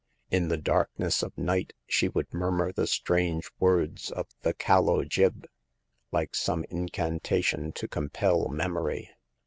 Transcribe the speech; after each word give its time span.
In 0.31 0.47
the 0.47 0.57
darkness 0.57 1.21
of 1.21 1.37
night 1.37 1.73
she 1.85 2.09
would 2.09 2.33
murmur 2.33 2.71
the 2.71 2.87
strange 2.87 3.51
words 3.59 4.09
of 4.09 4.25
the 4.41 4.51
calo 4.51 5.07
jib," 5.07 5.45
like 6.11 6.33
some 6.33 6.63
incantation 6.71 7.71
to 7.73 7.87
compel 7.87 8.47
memory. 8.47 9.11